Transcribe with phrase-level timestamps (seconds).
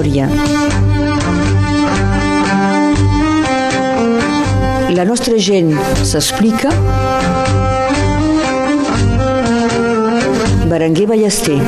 [0.00, 0.28] memòria.
[4.96, 5.72] La nostra gent
[6.04, 6.72] s'explica.
[10.70, 11.58] Berenguer Ballester.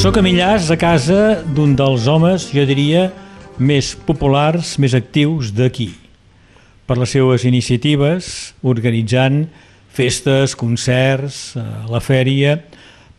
[0.00, 3.10] Soc a Millars, a casa d'un dels homes, jo diria,
[3.58, 5.90] més populars, més actius d'aquí.
[6.86, 9.44] Per les seues iniciatives, organitzant
[9.92, 12.56] festes, concerts, a la fèria,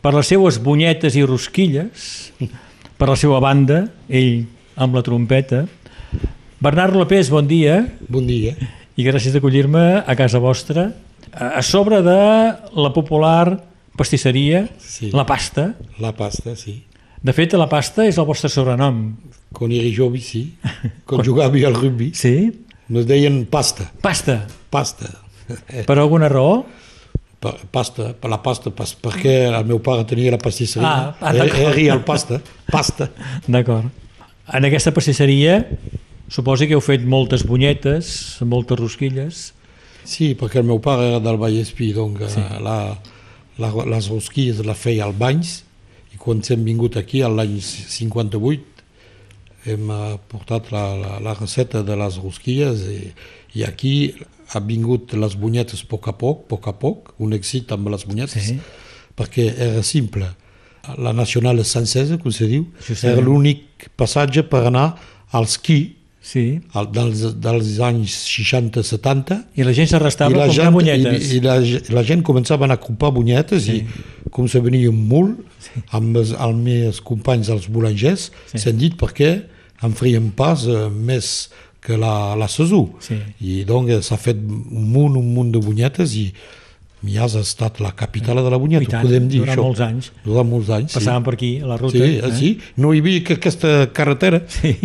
[0.02, 2.32] per les seues bunyetes i rosquilles,
[3.02, 3.80] per la seva banda,
[4.14, 4.44] ell
[4.78, 5.64] amb la trompeta.
[6.62, 7.80] Bernard López, bon dia.
[8.06, 8.52] Bon dia.
[8.94, 10.84] I gràcies d'acollir-me a casa vostra.
[11.34, 12.14] A sobre de
[12.78, 13.58] la popular
[13.98, 15.10] pastisseria, Sí.
[15.10, 15.74] la pasta.
[15.98, 16.84] La pasta, sí.
[17.20, 19.16] De fet, la pasta és el vostre sobrenom.
[19.50, 20.54] Quan era jove, sí.
[21.04, 22.52] Quan jugava al rugby, Sí?
[22.88, 23.90] nos deien pasta.
[24.00, 24.46] Pasta.
[24.70, 25.10] Pasta.
[25.86, 26.66] Per alguna raó?
[27.42, 30.88] Pa- Pasta, per la pasta, pas, perquè el meu pare tenia la pastisseria.
[30.88, 31.78] Ah, ah, Era- d'acord.
[31.78, 32.38] era el pasta,
[32.70, 33.08] pasta.
[33.48, 33.88] D'acord.
[34.52, 35.56] En aquesta pastisseria
[36.30, 39.42] suposo que heu fet moltes bunyetes, moltes rosquilles.
[40.04, 42.40] Sí, perquè el meu pare era del Vallespí, doncs sí.
[42.62, 42.78] la,
[43.58, 45.60] la, les rosquilles la feia al Banys
[46.14, 48.62] i quan hem vingut aquí, l'any 58,
[49.66, 53.12] hem eh, portat la, la, la receta de les rosquilles i,
[53.58, 53.94] i aquí
[54.54, 57.88] ha vingut les bunyetes a poc a poc, a poc a poc, un èxit amb
[57.88, 58.58] les bunyetes, Sí.
[59.16, 60.26] perquè era simple.
[60.98, 63.16] La nacional francesa, com se diu, Justament.
[63.18, 64.96] era l'únic passatge per anar
[65.32, 66.60] al ski Sí.
[66.74, 68.12] al- dels, dels anys
[68.70, 71.32] 60-70 I la gent s'arrestava a comprar gent, bunyetes.
[71.32, 71.56] i, i la,
[71.90, 73.80] la gent començava a comprar bunyetes sí.
[73.82, 75.82] i com se venia molt sí.
[75.90, 78.58] amb els, els meus companys els boulangers Sí.
[78.58, 78.58] sí.
[78.64, 79.32] s'han dit perquè
[79.82, 81.50] en feien pas eh, més
[81.82, 83.16] que la, la saison Sí.
[83.42, 86.28] i doncs s'ha fet un munt, un munt de bunyetes i
[87.02, 89.62] Mias ha estat la capital de la bunyeta, tant, podem dir durant això.
[89.66, 90.10] molts anys.
[90.22, 91.82] Durant molts anys, Passàvem per aquí, a la sí.
[91.82, 91.98] ruta.
[91.98, 92.30] Sí, eh?
[92.38, 94.38] sí, no hi havia que aquesta carretera.
[94.46, 94.76] Sí.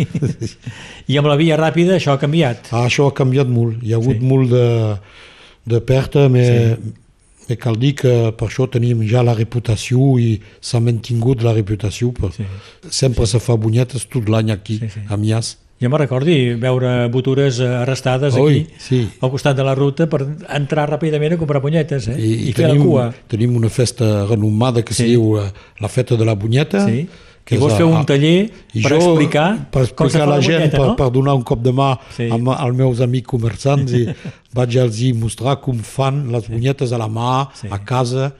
[1.08, 2.72] I amb la via ràpida això ha canviat.
[2.72, 3.78] Ah, això ha canviat molt.
[3.86, 4.24] Hi ha hagut Sí.
[4.24, 4.26] sí.
[4.32, 4.64] molt de,
[5.76, 6.76] de perte, però
[7.46, 7.56] sí.
[7.62, 12.10] cal dir que per això tenim ja la reputació i s'ha mantingut la reputació.
[12.18, 12.32] Per...
[12.34, 12.42] Sí.
[12.42, 12.90] Sí.
[12.90, 15.06] Sempre se fa bunyetes tot l'any aquí, Sí, sí, sí.
[15.06, 15.12] sí.
[15.14, 15.54] a Mias.
[15.80, 19.08] Jo me recordi veure botures eh, arrestades Oi, aquí, sí.
[19.20, 20.24] al costat de la ruta, per
[20.56, 22.16] entrar ràpidament a comprar bunyetes eh?
[22.18, 23.04] I, i fer la tenim, cua.
[23.30, 25.04] tenim una festa renomada que Sí.
[25.04, 26.84] se diu eh, la festa de la bunyeta.
[26.86, 27.08] Sí.
[27.48, 30.24] que I vols fer un a- taller i per jo, explicar per com se fa
[30.24, 30.96] explicar la la gent, bunyeta, per, no?
[30.96, 32.26] per donar un cop de mà Sí.
[32.30, 34.02] amb, als meus amics comerciants i
[34.52, 37.68] vaig els mostrar com fan les bunyetes a la mà, Sí.
[37.70, 38.34] a casa,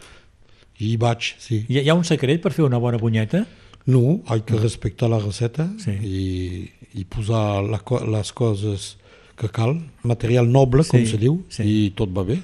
[0.81, 1.65] i vaig, sí.
[1.70, 3.47] Hi hi ha un secret per fer una bona bunyeta?
[3.87, 5.91] No, hay que respectar la receta Sí.
[6.05, 8.97] i, i posar la, les coses
[9.38, 11.62] que cal, material noble, com Sí, se diu, sí.
[11.62, 12.41] i tot va bé.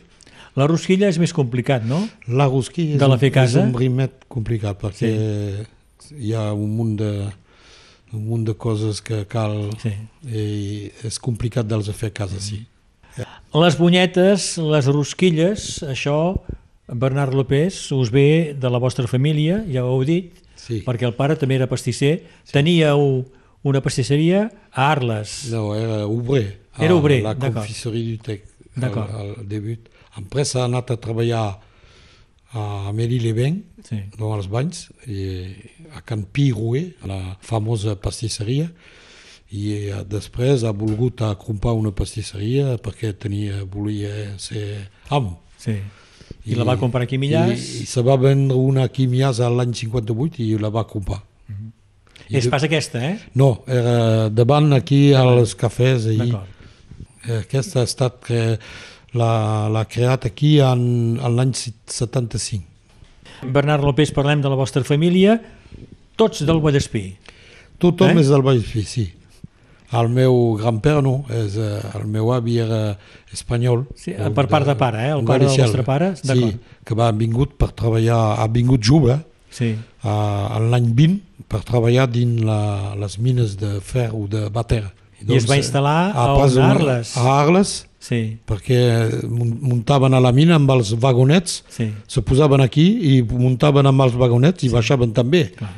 [0.55, 2.09] La rosquilla és més complicat, no?
[2.29, 3.59] La rosquilla és, De la un- a casa?
[3.61, 5.67] és un brimet complicat perquè
[6.21, 7.11] hi ha un munt de,
[8.13, 9.91] un munt de coses que cal Sí.
[10.31, 12.65] i és complicat dels fer a casa, sí.
[13.55, 16.41] Les bunyetes, les rosquilles, això,
[16.87, 20.83] Bernard López, us ve de la vostra família, ja ho heu dit, Sí.
[20.87, 22.25] perquè el pare també era pastisser.
[22.53, 23.25] Teníeu
[23.65, 25.49] una pastisseria a Arles.
[25.51, 26.61] No, era obrer.
[26.75, 27.65] a Era obrer, La d'acord.
[27.65, 28.45] confiserie du Tec,
[28.77, 28.99] al,
[29.39, 29.89] al debut.
[30.15, 31.61] Après ha anat a treballar
[32.55, 33.97] a Amélie-les-Bains, Sí.
[34.19, 35.55] no als Banys, i
[35.93, 38.71] a Can Pi Roué, a la famosa pastisseria,
[39.51, 45.41] i eh, després ha volgut a comprar una pastisseria perquè tenia, volia ser amo.
[45.59, 45.77] Sí.
[46.47, 47.61] I, la va comprar a Millars.
[47.61, 51.23] I, i se va vendre una a Millars l'any 58 i la va comprar.
[52.31, 53.19] I És pas aquesta, eh?
[53.37, 56.07] No, era davant aquí als cafès.
[56.09, 56.49] D'acord.
[57.41, 58.59] aquesta ha estat que
[59.15, 62.65] l'ha creat aquí en, en l'any 75.
[63.53, 65.37] Bernard López, parlem de la vostra família,
[66.17, 67.17] tots del Vallespí.
[67.79, 68.17] Tothom Eh?
[68.17, 68.21] eh?
[68.25, 69.05] és del Vallespí, sí.
[69.95, 72.97] El meu gran-pare no, és, eh, el meu avi era
[73.33, 73.85] espanyol.
[74.01, 75.13] Sí, per part de pare, eh?
[75.15, 76.49] El pare del vostre pare, Sí,
[76.85, 79.21] que va vingut per treballar, ha vingut jove,
[79.55, 79.75] Sí.
[80.03, 80.15] a,
[80.57, 81.21] en l'any 20
[81.55, 82.61] per treballar dins la,
[82.99, 84.91] les mines de ferro de Batera.
[85.25, 87.17] I es va instal·lar a pas on, a una- Arles?
[87.17, 87.75] A Arles,
[88.05, 91.87] Sí, perquè mun- muntaven a la mina amb els vagonets, sí.
[92.07, 92.85] se posaven aquí
[93.15, 95.47] i muntaven amb els vagonets i baixaven també.
[95.57, 95.71] Clar.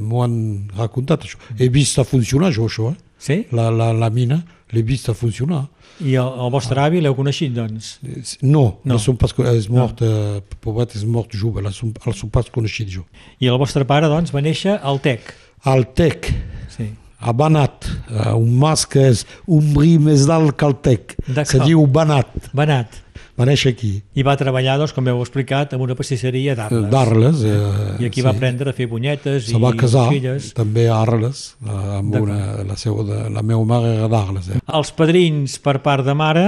[0.00, 1.38] M'ho han racontat això.
[1.58, 2.96] He vist a funcionar jo, això, eh?
[3.22, 3.36] Sí?
[3.54, 4.40] la, la, la mina,
[4.72, 5.66] l'he vist a funcionar.
[6.02, 7.98] I el, el vostre avi l'heu coneixit, doncs?
[8.02, 8.96] Eh, No, No.
[8.98, 10.08] Som pas, és mort, no.
[10.38, 13.04] eh, pobret és mort jove, el som, el som pas coneixit jo.
[13.38, 15.30] I el vostre pare, doncs, va néixer al TEC.
[15.70, 16.32] Al Tec,
[16.74, 16.88] Sí.
[17.20, 21.14] a Banat, eh, un mas que és un bri més dalt que el Tec.
[21.46, 22.26] Se diu Banat.
[22.52, 22.98] Benat.
[23.42, 26.88] Va néixer aquí, I va treballar, doncs, com heu explicat, en una pastisseria d'Arles.
[26.92, 27.42] d'Arles.
[27.42, 30.06] Eh, I aquí va aprendre a fer bunyetes Se i va casar
[30.54, 34.60] també a Arles, eh, amb una, la, seva, de, la meva mare era d'Arles, eh,
[34.72, 36.46] Els padrins per part de mare,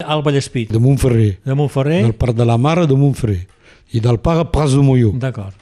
[0.00, 2.02] al Vallespit, de Montferrer, de Montferrer.
[2.08, 3.42] del part de la mare de Montferrer
[3.92, 5.52] i del pare Pras de Molló, D'acord.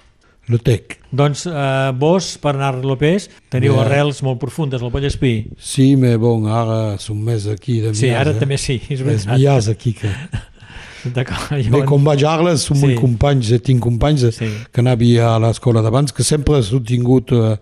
[0.48, 0.98] le Tec.
[1.10, 3.82] Doncs eh, vos, Bernat López, teniu Ja.
[3.82, 5.48] arrels molt profundes al Vallespí.
[5.58, 7.98] Sí, mais bon, ara som més aquí de Mias.
[7.98, 8.38] Sí, ara eh?
[8.38, 9.36] també sí, és És veritat.
[9.38, 10.08] Mias aquí que...
[11.04, 12.86] Llavors, com vaig a Arles, som Sí.
[12.88, 12.94] sí.
[13.00, 14.48] companys, eh, tinc companys eh, Sí.
[14.72, 17.56] que anava a l'escola d'abans, que sempre he tingut, eh,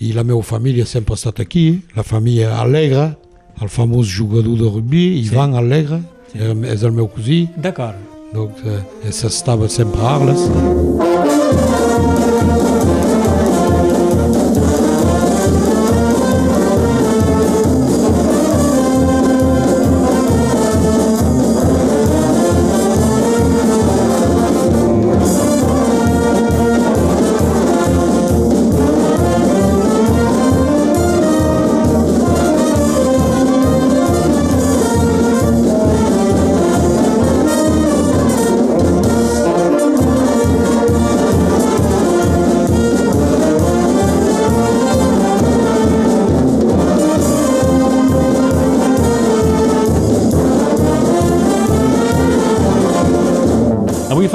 [0.00, 3.16] i la meva família sempre ha estat aquí, la família Alegre,
[3.60, 6.00] el famós jugador de rugby, Ivan Alegre,
[6.34, 7.96] era, és el meu cosí, D'acord.
[8.32, 11.19] donc eh, estava sempre a Arles.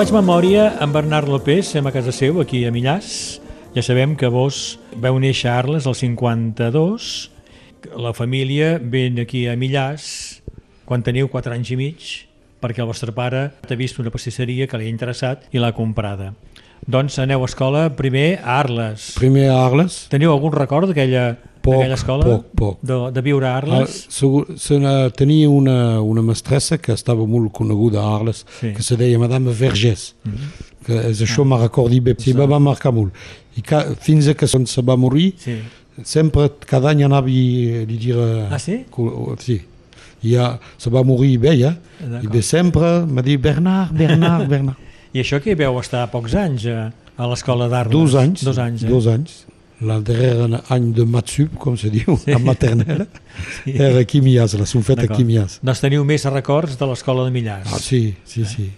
[0.06, 3.40] Faig memòria amb Bernat López, som a casa seu, aquí a Millàs.
[3.74, 7.08] Ja sabem que vos veu néixer a Arles el 52,
[7.98, 10.44] la família ven aquí a Millàs
[10.86, 12.06] quan teniu 4 anys i mig,
[12.62, 16.36] perquè el vostre pare ha vist una pastisseria que li ha interessat i l'ha comprada.
[16.86, 19.16] Doncs aneu a escola primer a Arles.
[19.18, 21.32] Primer a Arles, Teniu algun record d'aquella
[21.66, 22.24] Poc, d'aquella escola?
[22.30, 22.78] poc, poc.
[22.86, 24.06] De, de viure a Ah, Arles?
[24.10, 24.78] segur, se
[25.18, 28.72] tenia una, una mestressa que estava molt coneguda a Arles, Sí.
[28.74, 30.14] que se deia Madame Vergés,
[30.86, 31.46] que és això Ah.
[31.46, 33.14] me recordi bé, sí, va marcar molt.
[33.58, 35.58] I ca, fins a que se se va morir, Sí.
[36.04, 38.16] sempre, cada any anava a li dir...
[38.52, 38.86] Ah, sí?
[39.40, 39.62] Sí.
[40.24, 41.78] I ja, se va morir bé, ja.
[42.24, 44.78] I bé sempre m'ha dit Bernard, Bernard, Bernard.
[45.14, 47.92] I això que hi veu estar pocs anys a, a l'escola d'Arles?
[47.94, 48.44] Dos anys.
[48.44, 48.88] Dos anys, eh?
[48.90, 49.46] Dos anys.
[49.82, 52.32] La darrera any de Matsup, com se diu, sí.
[52.32, 53.08] la maternelle,
[53.66, 53.74] Sí.
[53.76, 55.60] era aquí Mias, la som fet aquí a Mias.
[55.62, 57.68] Doncs teniu més records de l'escola de Millàs.
[57.74, 58.70] Ah, sí, sí, sí.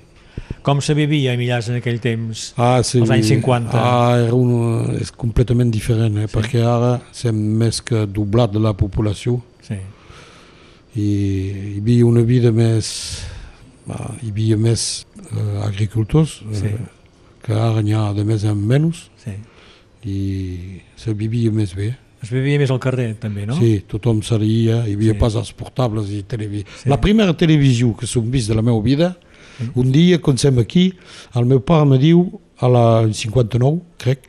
[0.65, 2.53] Com se vivia a Millàs en aquell temps?
[2.57, 3.77] Ah, sí, Els anys 50.
[3.77, 6.25] Ah, era un, és completament diferent, eh?
[6.27, 6.33] sí.
[6.33, 9.77] perquè ara som més que doblat de la població Sí.
[10.97, 12.89] i hi havia una vida més...
[13.89, 16.73] ah, hi havia més eh, agricultors, eh, Sí.
[17.45, 19.35] que ara n'hi ha de més en menys, sí.
[20.03, 21.93] i se vivia més bé.
[22.23, 23.55] Es vivia més al carrer, també, no?
[23.59, 25.19] Sí, tothom seria, hi havia Sí.
[25.21, 26.65] pas els portables i televisió.
[26.81, 26.89] Sí.
[26.89, 29.11] La primera televisió que som vist de la meva vida,
[29.59, 29.69] sí.
[29.75, 30.93] un dia, quan som aquí,
[31.35, 34.23] el meu pare me diu, a la 59, crec,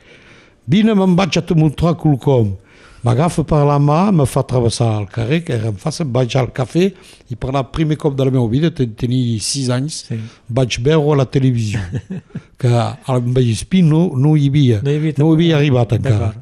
[0.69, 2.55] vine, me'n vaig a te mostrar quelcom.
[3.03, 6.49] M'agafa per la mà, me fa travessar el carrer, que era en face, vaig al
[6.51, 6.89] cafè,
[7.31, 10.17] i per la primer cop de la meva vida, ten- tenia 6 anys, Sí.
[10.49, 11.79] vaig veure la televisió,
[12.59, 16.33] que al Vallespí no, no hi havia, No hi havia no hi havia arribat encara.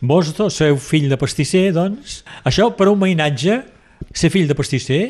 [0.00, 2.22] Vos dos sou fill de pastisser, doncs.
[2.44, 3.60] Això, per un veïnatge,
[4.14, 5.02] ser fill de pastisser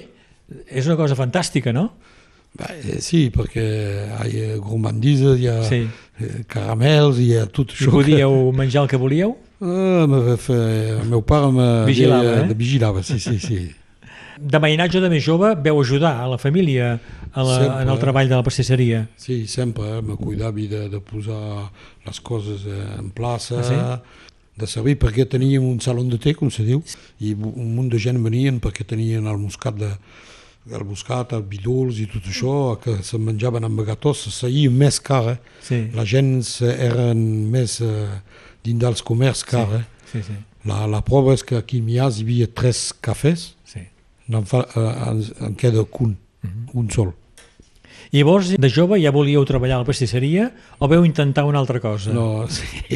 [0.68, 1.92] és una cosa fantàstica, no?
[2.58, 3.62] Beh, sí, perquè
[4.28, 5.86] hi ha gourmandises, hi ha Sí.
[6.20, 7.88] eh, caramels, hi ha tot això.
[7.90, 9.36] podíeu menjar el que volíeu?
[9.62, 12.54] Fer, el meu pare me Vigilava, deia- eh?
[12.58, 13.60] vigilava, sí, sí, sí.
[14.42, 16.96] De veïnatge de més jove veu ajudar a la família
[17.32, 17.82] a la, Sempre.
[17.84, 19.02] en el treball de la pastisseria.
[19.16, 21.68] Sí, sempre eh, me cuidava de, de posar
[22.06, 24.18] les coses eh, en plaça, Ah, sí?
[24.58, 26.82] de servir, perquè teníem un saló de té, com se diu,
[27.20, 29.92] i un munt de gent venien perquè tenien el muscat de
[30.72, 32.52] el buscat, el bidols i tot això,
[32.82, 35.38] que se menjaven amb gatós, se seia més car, eh?
[35.62, 38.08] Sí, La gent eren més eh,
[38.64, 39.84] dins dels comerç car, eh?
[40.12, 40.36] sí, sí.
[40.68, 43.82] La, la prova és que aquí a Mias hi havia tres cafès, sí.
[44.30, 46.14] en, fa, eh, en, en queda un,
[46.74, 47.10] un sol.
[48.12, 51.80] I llavors, de jove, ja volíeu treballar a la pastisseria o veu intentar una altra
[51.80, 52.12] cosa?
[52.12, 52.92] No, sí.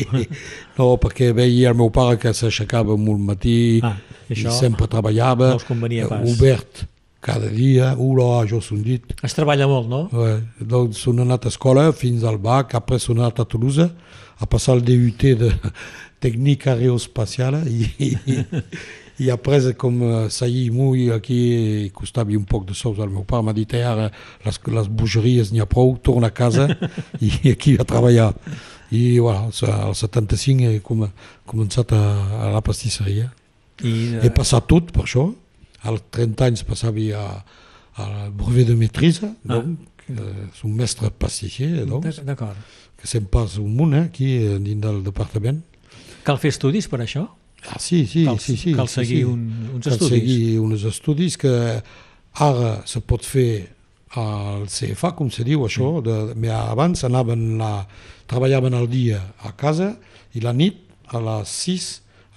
[0.77, 3.95] no, perquè veia el meu pare que s'aixecava molt matí Ah,
[4.29, 6.27] i i això sempre treballava, no us convenia eh, pas.
[6.35, 6.85] obert
[7.27, 9.17] cada dia, ula, jo som dit.
[9.27, 10.05] Es treballa molt, no?
[10.15, 10.37] Ouais.
[10.61, 13.89] Donc, són anat a escola fins al BAC, après són anat a Toulouse
[14.39, 15.51] a passar el DUT de
[16.25, 18.39] tècnica aeroespacial i, i,
[19.25, 21.39] i après, com uh, saïa molt aquí
[21.87, 24.11] i costava un poc de sous al meu pare, m'ha dit eh, ara
[24.45, 26.69] les, les bogeries n'hi ha prou, torna a casa
[27.21, 28.33] i aquí a treballar.
[28.95, 31.07] I voilà, al 75 he com,
[31.49, 32.03] començat a,
[32.47, 33.33] a la pastisseria.
[33.83, 35.27] I, He passat tot per això.
[35.87, 37.27] Als 30 anys passava a,
[38.03, 39.57] al brevet de maîtrise, ah.
[39.57, 42.57] donc, eh, és un mestre pastissier, doncs, D'acord.
[42.57, 45.63] que se'n passa un munt eh, aquí eh, dins del departament.
[46.27, 47.27] Cal fer estudis per això?
[47.71, 48.73] Ah, sí, sí, cal, sí, sí.
[48.77, 49.25] cal sí, seguir sí.
[49.31, 50.11] Un, uns cal estudis.
[50.21, 51.55] seguir uns estudis que
[52.47, 53.73] ara se pot fer
[54.17, 57.87] al CFA, com se diu això, de, mais abans anaven la,
[58.31, 59.97] treballaven el dia a casa
[60.35, 60.79] i la nit
[61.13, 61.89] a les 6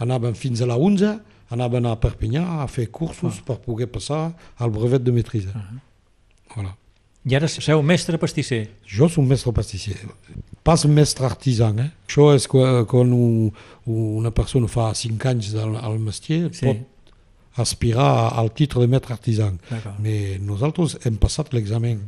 [0.03, 1.13] anaven fins a la 11
[1.53, 3.45] anaven a Perpinyà a fer cursos Ah.
[3.45, 5.53] per poder passar al brevet de maîtrise.
[6.55, 6.75] Voilà.
[7.25, 8.69] I ara seu mestre pastisser.
[8.87, 9.97] Jo soc mestre pastissier,
[10.63, 11.79] pas mestre artisan.
[11.83, 11.89] Eh?
[12.07, 13.51] Això és quan, quan un,
[13.85, 16.65] una persona fa 5 anys al, al mestier Sí.
[16.65, 16.85] pot
[17.59, 19.59] aspirar al titre de maître artisan.
[19.99, 21.99] Mais nosaltres hem passat l'examen,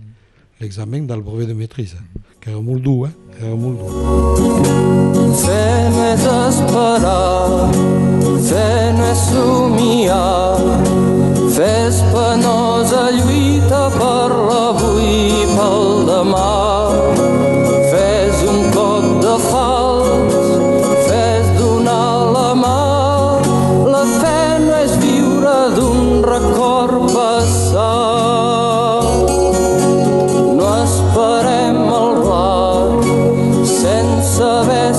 [0.61, 1.97] l'examen del brevet de maîtrise,
[2.39, 3.15] que era molt dur, eh?
[3.41, 5.10] era molt dur.
[5.39, 7.71] Fer no és esperar,
[8.49, 10.59] fer no és somiar,
[11.55, 16.49] fer és penosa lluita per l'avui i pel demà.
[18.51, 19.35] Un cop de
[23.93, 26.61] la fe no és viure d'un record.
[30.57, 30.67] No
[33.65, 34.93] sense haver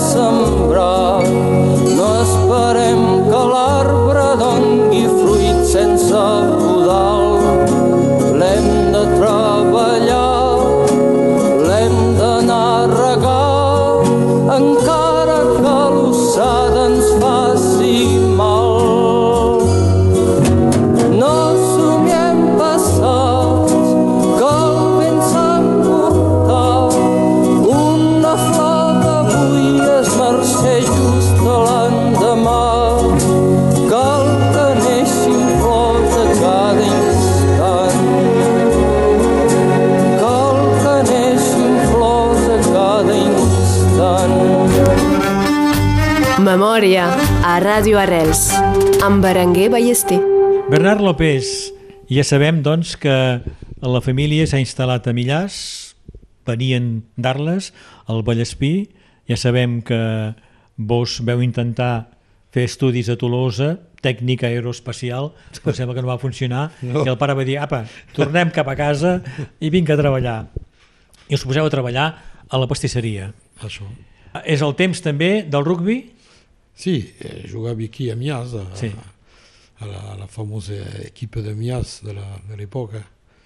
[47.62, 48.50] Ràdio Arrels
[49.04, 50.18] amb Berenguer Ballester.
[50.70, 51.70] Bernard López,
[52.10, 53.12] ja sabem doncs que
[53.82, 55.56] la família s'ha instal·lat a Millàs,
[56.48, 57.70] venien d'Arles,
[58.10, 58.88] al Vallespí,
[59.30, 59.98] ja sabem que
[60.76, 62.08] vos veu intentar
[62.52, 65.30] fer estudis a Tolosa, tècnica aeroespacial,
[65.62, 67.04] però sembla que no va funcionar, No.
[67.06, 67.84] i el pare va dir, apa,
[68.16, 69.20] tornem cap a casa
[69.62, 70.40] i vinc a treballar.
[71.30, 72.08] I us poseu a treballar
[72.50, 73.30] a la pastisseria.
[73.62, 73.86] Això.
[74.48, 76.00] És el temps també del rugbi?
[76.74, 78.90] Sí, eh, jugava aquí a Mias, a, Sí.
[79.80, 80.74] a, la, a la famosa
[81.04, 82.14] equipa de Mias de
[82.56, 83.04] l'època.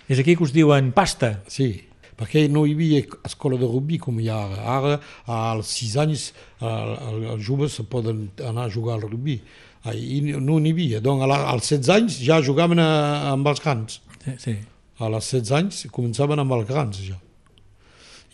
[0.09, 1.43] És aquí que us diuen pasta.
[1.49, 1.83] Sí,
[2.17, 4.63] perquè no hi havia escola de rugby com hi ha ara.
[4.79, 9.41] Ara, als 6 anys, el- el- els joves se poden anar a jugar al rugby.
[9.87, 11.01] I no n'hi havia.
[11.01, 14.01] Donc, a la- als 16 anys ja jugaven a, amb els grans.
[14.25, 14.57] Sí, sí.
[14.99, 17.19] A les 16 anys començaven amb els grans ja.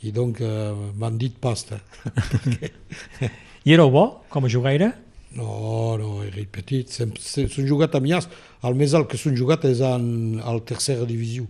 [0.05, 1.81] I donc eh, m'han dit pasta.
[3.65, 4.93] I éreu bo com a jugaire?
[5.37, 6.91] No, no, era petit.
[6.93, 8.29] S'han jugat a Mias.
[8.67, 11.47] El més alt que s'han jugat és en, al tercera divisió.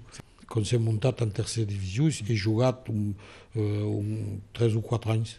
[0.52, 3.14] Quan s'he muntat en tercera divisió he jugat un,
[3.56, 5.38] uh, un 3 o 4 anys.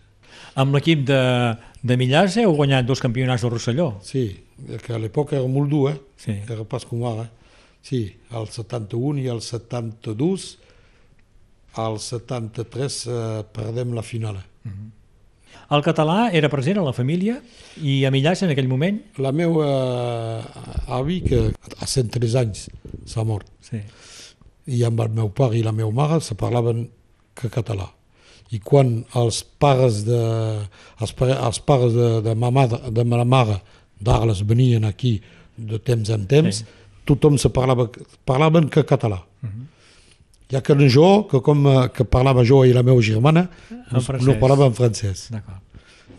[0.57, 1.21] Amb l'equip de,
[1.85, 3.87] de Millars heu guanyat dos campionats del Rosselló.
[4.05, 4.25] Sí,
[4.81, 5.97] que a l'època era molt dur, eh?
[6.17, 6.39] Sí.
[6.41, 7.27] Era pas com ara.
[7.85, 8.01] Sí,
[8.31, 10.47] al 71 i al 72,
[11.83, 13.21] al 73 eh,
[13.53, 14.41] perdem la final.
[15.73, 17.39] El català era present a la família
[17.81, 18.99] i a Millars en aquell moment?
[19.17, 20.41] La meva eh,
[20.99, 21.39] avi, que
[21.79, 22.67] a 103 anys
[23.09, 23.79] s'ha mort, Sí.
[24.67, 26.85] i amb el meu pare i la meva mare se parlaven
[27.35, 27.89] que català.
[28.53, 30.19] I quan els pares de,
[31.01, 33.61] els, els pares de, de, ma mare, de ma mare
[34.03, 35.21] d'Arles venien aquí
[35.57, 36.63] de temps en temps, Sí.
[36.63, 36.81] sí.
[37.05, 37.89] tothom se parlava,
[38.25, 39.23] parlaven que català.
[39.41, 39.65] Uh -huh.
[40.51, 43.47] Ja que jo, que com eh, que parlava jo i la meva germana,
[43.91, 45.29] no, no parlava en francès.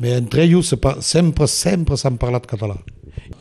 [0.00, 0.72] Mais entre ells
[1.06, 2.76] sempre, sempre s'han parlat català.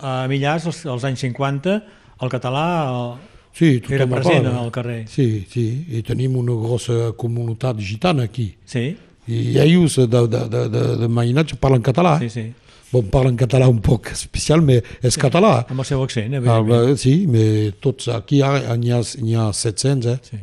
[0.01, 1.81] A Millars, als, als anys 50,
[2.21, 3.17] el català
[3.53, 4.59] Sí, era present parla.
[4.61, 5.05] al carrer.
[5.09, 8.55] Sí, sí, i tenim una grossa comunitat gitana aquí.
[8.65, 8.95] Sí,
[9.27, 12.17] I ells de, de, de, de, de mainatge parlen català.
[12.19, 12.51] sí, sí.
[12.93, 15.63] Bon, parlen català un poc especial, però és català.
[15.69, 16.89] Amb el seu accent, Ah, evidentment.
[16.89, 20.19] bé, sí, però tots aquí n'hi ha, n'hi ha 700, eh?
[20.29, 20.37] Sí,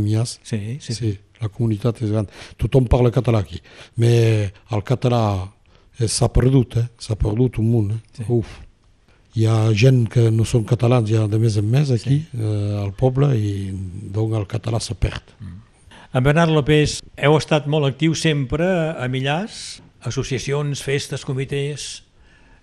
[0.00, 0.24] Ha.
[0.24, 0.78] sí, sí.
[0.80, 0.94] sí.
[0.94, 2.28] Sí, la comunitat és gran.
[2.56, 3.60] Tothom parla català aquí.
[3.98, 5.22] Però el català
[5.98, 6.86] eh, s'ha perdut, eh?
[6.98, 8.00] S'ha perdut un munt, eh?
[8.16, 8.28] Sí.
[8.28, 8.60] Uf.
[9.34, 12.38] Hi ha gent que no són catalans ja de més en més aquí, sí.
[12.38, 13.72] eh, al poble, i
[14.12, 15.34] doncs el català se perd.
[16.12, 22.02] En Bernat López, heu estat molt actius sempre a Millars, associacions, festes, comitès,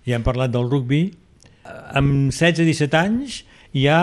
[0.06, 1.08] ja hem parlat del rugbi.
[1.98, 3.42] Amb 16-17 anys
[3.74, 4.02] ja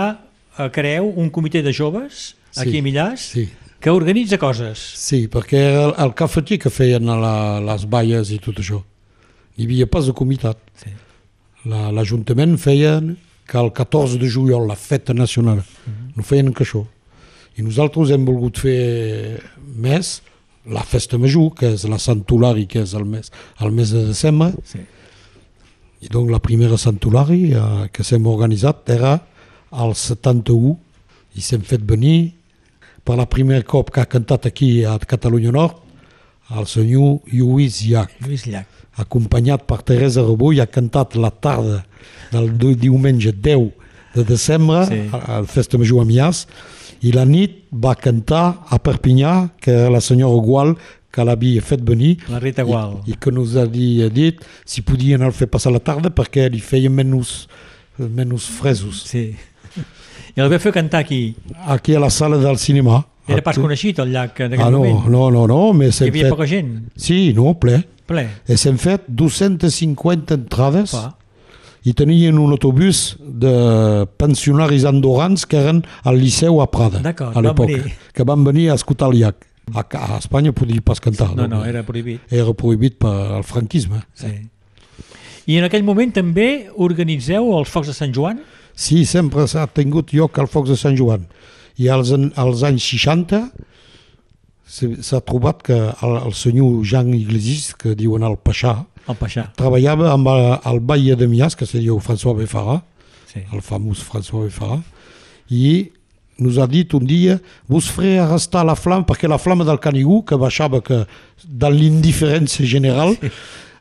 [0.58, 3.48] eh, creeu un comitè de joves aquí Sí, a Millàs sí.
[3.80, 4.78] que organitza coses.
[4.96, 8.82] Sí, perquè el, el cafetí que feien a la, les balles i tot això.
[9.56, 10.58] Hi havia pas de comitat.
[10.82, 10.90] Sí.
[11.66, 15.62] La- L'Ajuntament feien que el 14 de juliol, la feta nacional,
[16.16, 16.84] no feien que això.
[17.56, 20.20] I nosaltres hem volgut fer més
[20.66, 23.30] la festa major, que és la Sant Olari, que és el mes,
[23.62, 24.80] el mes de desembre, Sí.
[26.02, 29.14] i donc la primera Sant Olari eh, que s'hem organitzat era
[29.70, 30.74] al 71
[31.36, 32.34] i s'hem fet venir
[33.06, 35.76] per la primer cop que ha cantat aquí a Catalunya Nord
[36.58, 38.66] el senyor Lluís Llach Lluís Llach.
[39.02, 41.84] acompanyat per Teresa Rebó i ha cantat la tarda
[42.32, 43.70] del di- diumenge 10
[44.16, 45.00] de desembre Sí.
[45.28, 46.46] al Festa Major a Mias
[47.02, 50.76] i la nit va cantar a Perpinyà que la senyora Gual
[51.12, 52.98] que l'havia fet venir La Rita Gual.
[53.06, 56.60] i, i que nos ha dit, si podien el fer passar la tarda perquè li
[56.60, 57.46] feia menys,
[57.98, 59.34] menys fresos Sí.
[60.36, 61.34] I el vau fer cantar aquí.
[61.64, 64.84] aquí a la sala del cinema Era pas coneixit el llac en aquell ah, no,
[64.84, 65.06] moment.
[65.10, 66.34] no, no, no, més Hi havia fet...
[66.36, 66.68] poca gent.
[66.94, 67.80] Sí, no, ple.
[68.06, 68.22] Ple.
[68.46, 71.08] I s'hem fet 250 entrades Clar.
[71.82, 77.66] i tenien un autobús de pensionaris andorrans que eren al Liceu a Prada a l'època,
[77.66, 77.96] venir.
[78.14, 79.42] que van venir a escoltar el llac.
[79.74, 81.32] A, a Espanya podia pas cantar.
[81.34, 82.20] No, no, donc, era prohibit.
[82.30, 84.04] era prohibit pel franquisme.
[84.14, 84.30] Sí.
[85.46, 88.38] I en aquell moment també organitzeu els Focs de Sant Joan?
[88.76, 91.24] Sí, sempre s'ha tingut lloc al Focs de Sant Joan.
[91.80, 93.40] I als, als anys 60
[94.66, 98.74] s'ha trobat que el, el senyor Jean Iglesias, que diuen el Paixà,
[99.06, 99.44] El Paixà.
[99.56, 102.80] treballava amb el, el Batlle de Mias, que se diu François Beffarà,
[103.26, 103.40] Sí.
[103.52, 104.80] el famós François Beffarà,
[105.50, 105.90] i
[106.38, 110.22] nos ha dit un dia vos faré arrestar la flama, perquè la flama del Canigú,
[110.26, 111.04] que baixava que
[111.44, 113.30] de l'indiferència general, sí.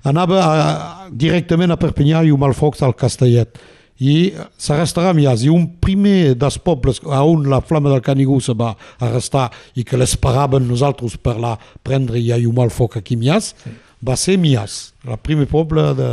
[0.03, 3.57] anava a, directament a Perpinyà i un malfocs al Castellet.
[3.99, 5.43] I s'arrestarà a Mias.
[5.45, 9.83] I un primer dels pobles a on la flama del Canigú se va arrestar i
[9.87, 13.71] que l'esperaven nosaltres per la prendre i a llumar el foc aquí a Mias, sí.
[14.05, 16.09] va ser Mias, el primer poble de,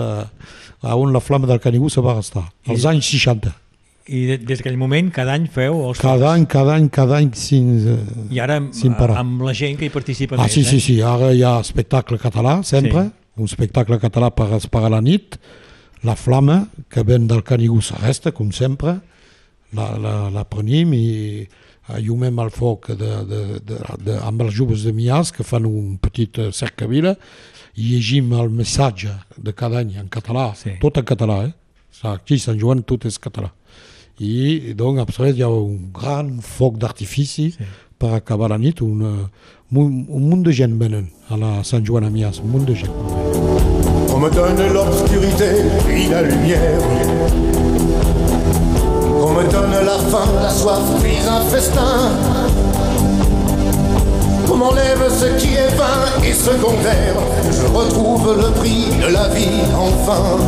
[0.82, 3.56] a on la flama del Canigú se va arrestar, als anys 60.
[4.06, 7.28] I de- des d'aquell moment cada any feu els Cada any, cada any, cada any,
[7.38, 9.18] sin, eh, I ara amb, Sin parar.
[9.20, 10.52] amb la gent que hi participa Ah, més.
[10.52, 10.64] sí, eh?
[10.64, 13.10] sí, sí, ara hi ha espectacle català, sempre, Sí.
[13.38, 15.36] un espectacle català per esperar la nit,
[16.04, 18.96] la flama que ven del Canigú s'arresta, com sempre,
[19.72, 21.46] la, la, la prenim i
[21.92, 25.96] allumem el foc de, de, de, de, amb els joves de Mias que fan un
[26.02, 27.14] petit eh, cercavila
[27.76, 30.76] i llegim el missatge de cada any en català, Sí.
[30.80, 31.52] tot en català, eh?
[32.02, 33.52] Aquí a Sant Joan tot és català.
[34.18, 37.64] I doncs després hi ha un gran foc d'artifici Sí.
[37.98, 39.30] per acabar la nit, una,
[39.72, 42.74] un, un munt de gent venen a la Sant Joan a Mias, un munt de
[42.74, 43.31] gent.
[44.22, 46.78] Me donne l'obscurité puis la lumière.
[49.20, 52.12] On me donne la faim, la soif puis un festin.
[54.48, 57.16] On m'enlève ce qui est vain et secondaire.
[57.50, 60.38] Je retrouve le prix de la vie enfin.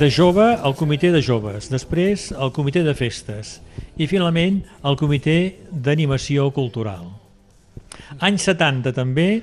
[0.00, 3.58] De jove al comitè de joves, després al comitè de festes
[4.00, 5.34] i finalment al comitè
[5.70, 7.10] d'animació cultural.
[8.24, 9.42] Anys 70 també,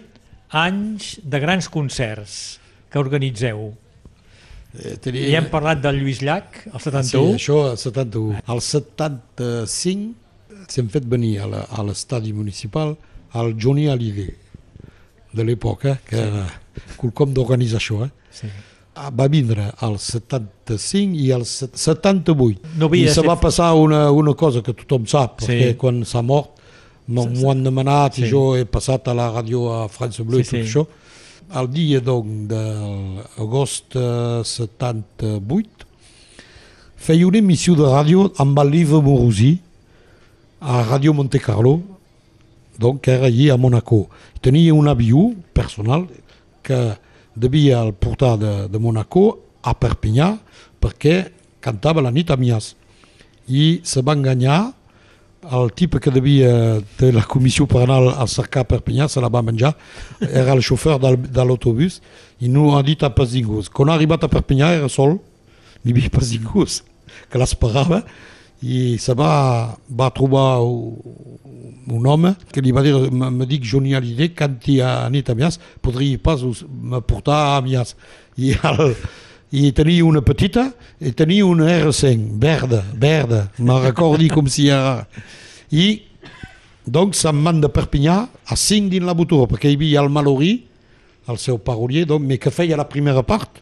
[0.58, 2.58] anys de grans concerts
[2.90, 3.68] que organitzeu.
[4.78, 5.28] Eh, tenia...
[5.30, 7.36] Ja hem parlat del Lluís Llach, el Sí, 71.
[7.38, 8.42] això al 71.
[8.48, 12.96] Al 75 s'hem fet venir a l'estadi municipal
[13.38, 14.34] el Johnny Hallyday
[15.38, 16.48] de l'època, que era
[16.98, 18.08] quelcom d'organitzar això.
[18.08, 18.10] Eh?
[18.34, 18.50] Sí.
[19.00, 22.60] Ah, Va vindre al 75 i al set- 78.
[22.80, 25.48] No I se va passar una, una cosa que tothom sap, Sí.
[25.52, 26.50] perquè quan s'ha mort
[27.08, 28.24] m'ho han demanat Sí.
[28.26, 30.80] i jo he passat a la ràdio a France Bleu Sí, i tot sí.
[30.80, 30.88] això.
[31.62, 32.64] El dia donc, de
[33.38, 35.86] l'agost eh, 78
[36.98, 39.60] feia una emissió de ràdio amb el Livre Morosí
[40.60, 41.82] a Ràdio Monte Carlo,
[42.80, 44.10] donc era allí a Monaco.
[44.42, 46.08] Tenia un avió personal
[46.64, 46.98] que
[47.38, 49.28] devia el portar de, de Monaco
[49.62, 50.34] a Perpinyà
[50.82, 51.28] perquè
[51.64, 52.74] cantava la nit a Mias.
[53.48, 54.74] I se va enganyar
[55.48, 59.44] el tipus que devia de la comissió per anar a cercar Perpinyà se la va
[59.46, 59.74] menjar,
[60.20, 62.02] era el xofer de l'autobús
[62.42, 63.62] i no ha dit a pas ningú.
[63.72, 65.20] Quan ha arribat a Perpinyà era sol,
[65.84, 66.66] n'hi havia pas ningú
[67.30, 68.04] que l'esperava
[68.66, 74.34] i se va, va trobar un home que li va dir, me, dic Johnny Hallyday,
[74.36, 77.96] canti a nit a Mias, podria pas me portar a Mias.
[78.38, 78.96] I, el,
[79.58, 80.68] i tenia una petita
[81.00, 85.06] i tenia una R5, verda, verda, me recordi com si era...
[85.72, 86.08] I
[86.88, 88.18] doncs se'n van de Perpinyà
[88.48, 90.54] a 5 dins la botura, perquè hi havia el Malorí,
[91.28, 93.60] el seu parolier, doncs, que feia la primera part.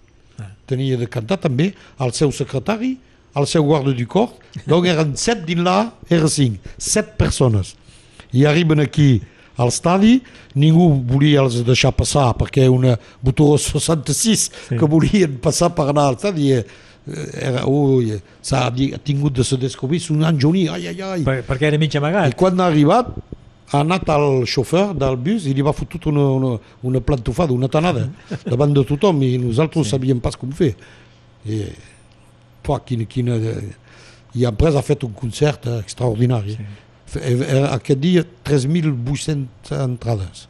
[0.70, 2.96] Tenia de cantar també el seu secretari,
[3.36, 4.34] el seu guarda du cor,
[4.66, 7.76] doncs eren 7 dins la R5, 7 persones.
[8.36, 9.22] I arriben aquí
[9.58, 10.18] al estadi,
[10.60, 14.50] ningú volia els deixar passar perquè una botura 66 sí.
[14.76, 16.66] que volien passar per anar al estadi eh,
[17.40, 18.66] era, ui, s'ha
[19.06, 21.24] tingut de se descobrir un Johnny, ai, ai, ai.
[21.24, 22.36] Per, perquè era mig I amagat.
[22.36, 23.14] quan ha arribat,
[23.72, 27.70] ha anat al xofer del bus i li va fotut una, una, una plantofada, una
[27.70, 28.10] tanada,
[28.52, 29.96] davant de tothom, i nosaltres sí.
[29.96, 30.74] sabíem pas com fer.
[31.46, 31.64] I,
[32.66, 33.38] pua, quina, quina,
[34.36, 36.58] I après ha fet un concert eh, extraordinari.
[36.58, 36.66] Sí.
[37.70, 40.48] Aquest dia, 3.800 entrades.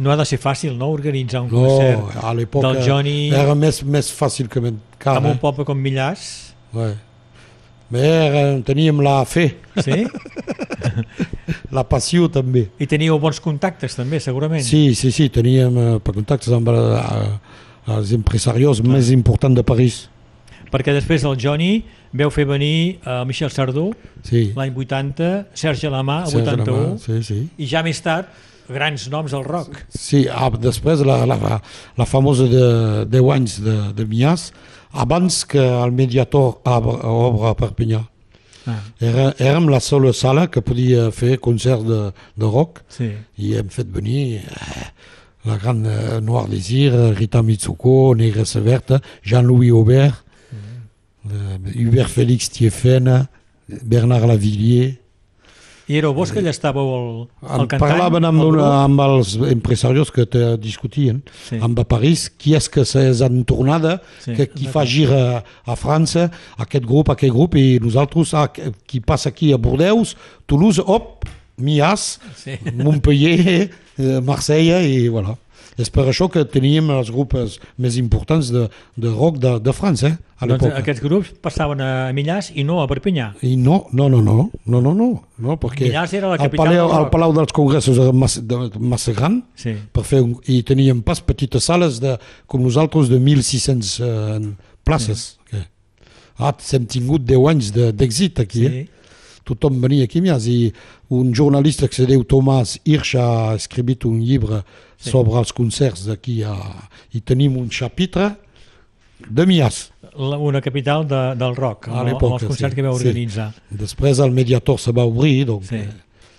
[0.00, 3.52] No ha de ser fàcil, no?, organitzar un No, concert a l'època del Johnny era
[3.54, 5.18] més, més fàcil que encara.
[5.20, 6.22] amb un poble com Millàs.
[6.72, 6.94] Ouais.
[7.92, 9.50] Era, teníem la fe,
[9.84, 9.98] Sí?
[11.76, 12.70] la passió també.
[12.80, 14.64] I teníeu bons contactes, també, segurament.
[14.64, 17.28] Sí, sí, sí, teníem eh, contactes amb eh,
[17.92, 20.06] els empresarios més importants de París.
[20.72, 21.82] Perquè després del Johnny
[22.16, 23.92] veu fer venir a Michel Sardou
[24.24, 24.52] Sí.
[24.56, 27.48] l'any 80, Serge Lamà, el Serge 81, Lamar, Sí, sí.
[27.58, 28.26] i ja més tard
[28.72, 29.76] grans noms del rock.
[29.92, 31.60] Sí, ah, després la, la,
[31.98, 34.52] la famosa de 10 anys de, de Mias,
[34.92, 38.00] abans que el mediator ob- obre a Perpinyà.
[38.66, 43.08] Ah, Era, érem la sola sala que podia fer concerts de, de rock sí.
[43.42, 44.84] i hem fet venir eh,
[45.50, 50.14] la gran eh, Noir Désir, Rita Mitsuko, Negra Severta, Jean-Louis Aubert,
[51.24, 53.28] Hubert Félix Tiefena,
[53.68, 54.98] Bernard Lavillier.
[55.90, 57.06] I éreu vos que allà estàveu el
[57.42, 57.80] En cantant?
[57.82, 61.58] parlaven amb, una, amb els empresarios que te discutien Sí.
[61.60, 65.74] amb a París qui és que és en tornada Sí, que qui fa gira a
[65.76, 68.46] França aquest grup, aquest grup i nosaltres ah,
[68.86, 70.14] qui passa aquí a Bordeus
[70.46, 71.26] Toulouse, hop,
[71.58, 72.52] Mias Sí.
[72.72, 75.36] Montpellier eh, Marsella i voilà
[75.80, 80.10] és per això que teníem els grups més importants de, de rock de, de França
[80.12, 83.30] eh, a Doncs aquests grups passaven a Millàs i no a Perpinyà.
[83.46, 85.08] i no, no, no, no, no, no, no,
[85.38, 87.12] no perquè Millàs era la capital Palau, del el rock.
[87.14, 89.76] Palau dels Congressos era massa, de, massa gran Sí.
[89.92, 94.50] per fer un, i teníem pas petites sales de, com nosaltres de 1.600 eh,
[94.84, 95.38] places.
[95.50, 95.62] Sí.
[96.42, 98.66] Ah, hem tingut 10 anys de- d'èxit aquí.
[98.66, 98.66] sí.
[98.82, 98.88] Eh?
[99.44, 100.72] Tothom venia aquí més i
[101.10, 104.62] un jornalista que se diu Tomàs Hirsch ha escrit un llibre
[104.96, 105.10] sí.
[105.10, 106.54] sobre els concerts d'aquí a...
[107.12, 108.32] i tenim un chapitre
[109.28, 109.90] de Mias.
[110.18, 112.76] La, una capital de, del rock, A amb, amb els concerts sí.
[112.76, 112.88] que Sí.
[112.94, 113.52] organitzar.
[113.70, 115.80] Després el Mediator se va obrir, donc Sí.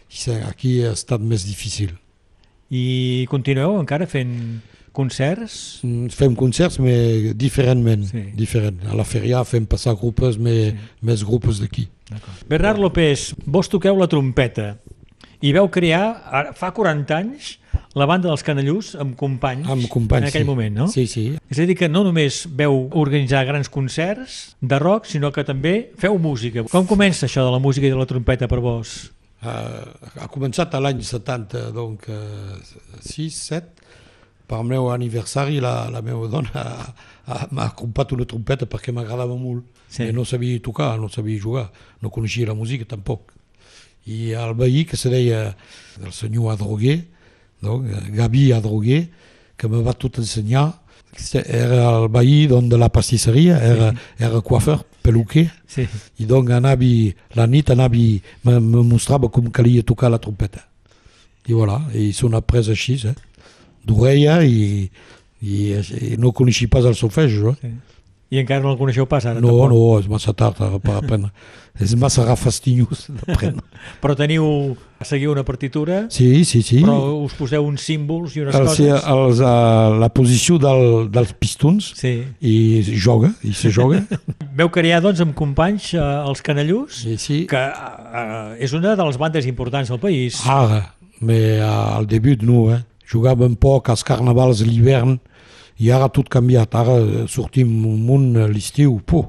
[0.09, 0.31] sí.
[0.31, 1.95] aquí ha estat més difícil.
[2.69, 4.61] I continueu encara fent
[4.93, 5.79] concerts?
[5.83, 8.05] Mm, Fem concerts, però diferentment.
[8.09, 8.23] Sí.
[8.37, 8.79] Diferent.
[8.89, 10.77] A la feria fem passar grupos, més, sí.
[11.01, 11.87] més grupos d'aquí.
[12.49, 14.78] Bernard López, vos toqueu la trompeta
[15.43, 17.58] i veu crear, fa 40 anys,
[17.99, 20.47] la banda dels Canellús amb companys, Amb companys, en aquell sí.
[20.49, 20.88] moment, no?
[20.88, 21.26] Sí, sí.
[21.52, 25.91] És a dir, que no només veu organitzar grans concerts de rock, sinó que també
[25.99, 26.63] feu música.
[26.71, 29.12] Com comença això de la música i de la trompeta per vos?
[29.43, 29.84] Uh,
[30.23, 32.56] ha començat a l'any 70, donc uh,
[33.04, 33.89] 6, 7,
[34.47, 36.93] per el meu aniversari la, la meva dona ha-
[37.28, 39.67] ha- m'ha comprat una trompeta perquè m'agradava molt.
[39.93, 40.08] Sí.
[40.08, 40.13] Sí.
[40.13, 43.32] no sabia tocar, no sabia jugar, no coneixia la música tampoc.
[44.10, 45.56] I el veí que se deia
[46.03, 47.06] el senyor Adroguer,
[47.62, 49.10] donc, Gavi Adroguer,
[49.56, 50.82] que me va tot ensenyar,
[51.45, 53.97] era el veí don, de la pastisseria, era, sí.
[54.17, 55.88] era coiffeur, peluquer, Sí.
[56.19, 56.89] i donc anava,
[57.36, 58.01] la nit anava,
[58.43, 60.65] me, me mostrava com calia tocar la trompeta.
[61.47, 63.15] I voilà, i ha après així, eh?
[63.86, 64.89] d'orella i,
[65.41, 67.32] i, i no coneixia pas el solfeig,
[67.63, 67.73] eh?
[68.33, 69.37] I encara no el coneixeu pas ara?
[69.43, 69.69] No, tampoc.
[69.69, 71.29] no, és massa tard per aprendre.
[71.81, 73.61] és massa rafastinyós d'aprendre.
[74.01, 74.45] Però teniu,
[75.05, 76.79] seguiu una partitura, Sí, sí, sí.
[76.85, 78.77] però us poseu uns símbols i unes El, coses.
[78.77, 82.13] sí, els, uh, la posició del, dels pistons Sí.
[82.41, 82.55] i
[82.97, 84.03] joga, i se joga.
[84.59, 87.39] Veu crear, doncs, amb companys, eh, els Canellús, sí, sí.
[87.49, 90.39] que eh, és una de les bandes importants del país.
[90.45, 92.81] Ara, mais uh, al debut no, eh?
[93.13, 95.17] jugàvem poc als carnavals l'hivern
[95.79, 99.25] i ara tot canviat, ara eh, sortim un munt l'estiu, puh,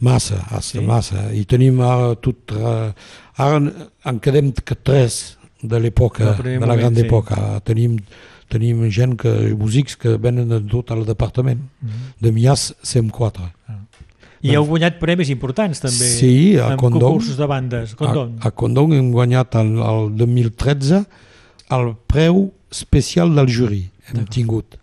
[0.00, 0.84] massa, hasta Sí.
[0.84, 2.92] massa, i tenim ara tot, eh,
[3.36, 3.56] ara
[4.04, 7.02] en- quedem que tres de l'època, de, la moment, gran sí.
[7.02, 7.98] època, tenim,
[8.48, 11.60] tenim gent que, músics que venen de tot el departament,
[12.20, 13.52] de Mias som quatre.
[14.40, 17.00] I heu guanyat premis importants també Sí, a amb Condom.
[17.00, 17.96] concursos de bandes.
[17.96, 18.36] Condom.
[18.40, 21.04] A, a Condom hem guanyat el, el 2013
[21.70, 23.90] el preu especial del jury.
[24.14, 24.77] Hem tingut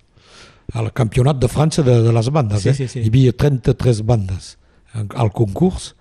[0.75, 2.61] al campionat de França de, de les bandes.
[2.65, 2.73] Sí, eh?
[2.77, 3.03] sí, sí.
[3.05, 4.55] Hi havia 33 bandes
[5.15, 5.93] al concurs.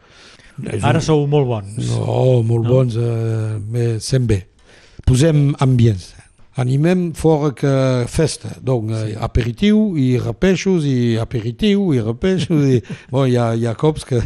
[0.87, 1.79] Ara sou molt bons.
[1.91, 2.75] No, molt No?
[2.77, 4.45] bons, eh, sem bé.
[5.07, 6.13] Posem ambients.
[6.57, 7.67] Animem fora que
[8.07, 12.79] festa, donc eh, aperitiu i repeixos i aperitiu i repeixos i...
[13.15, 14.21] Bon, hi ha, hi ha cops que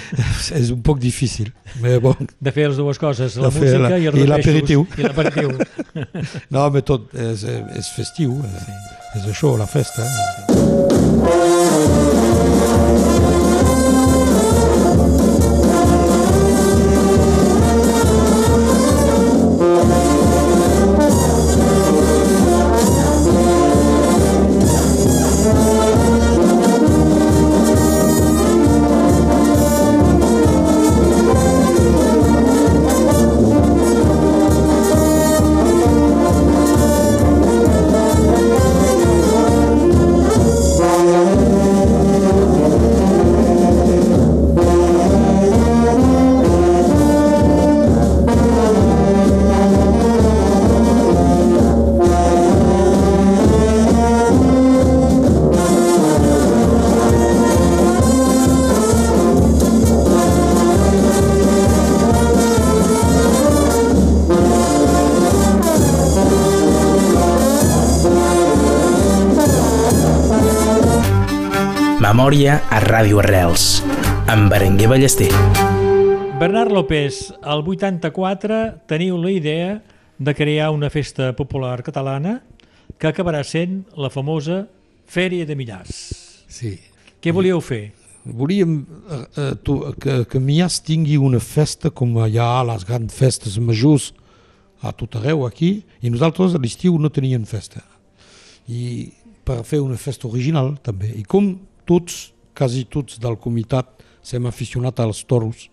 [0.58, 4.06] és un poc difícil, però bon, De fer les dues coses, la música la- i
[4.10, 4.86] els repeixos.
[4.98, 5.54] I l'aperitiu.
[6.54, 8.66] no, però tot és, és festiu, eh?
[9.20, 10.02] és això, la festa.
[10.02, 10.08] Eh?
[72.28, 73.78] Memòria a Ràdio Arrels,
[74.28, 75.30] amb Berenguer Ballester.
[76.36, 79.70] Bernard López, al 84 teniu la idea
[80.18, 82.42] de crear una festa popular catalana
[83.00, 84.66] que acabarà sent la famosa
[85.08, 85.94] Fèria de Millars.
[86.52, 86.74] Sí.
[87.16, 87.94] Què volíeu fer?
[88.26, 93.08] Volíem eh, eh, tu, que, que Mias tingui una festa com hi ha les grans
[93.08, 94.10] festes majors
[94.84, 97.80] a tot arreu aquí, i nosaltres a l'estiu no teníem festa.
[98.68, 99.14] I
[99.48, 101.14] per fer una festa original també.
[101.16, 101.54] I com
[101.88, 103.90] tots, quasi tots del comitat,
[104.22, 105.68] s'hem aficionat als toros,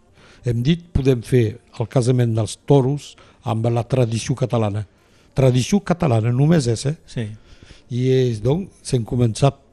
[0.46, 3.14] hem dit podem fer el casament dels toros
[3.50, 4.86] amb la tradició catalana.
[5.36, 6.96] Tradició catalana, només és, eh?
[7.10, 7.26] Sí.
[7.92, 9.64] I és, doncs, hem començat a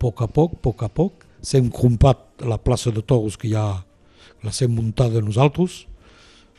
[0.00, 3.66] poc a poc, a poc a poc, s'hem crompat la plaça de toros que ja
[4.44, 5.84] la s'hem muntada nosaltres,